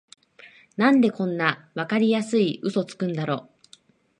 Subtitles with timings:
[0.77, 3.51] なんでこんなわかりやすいウソつくんだろ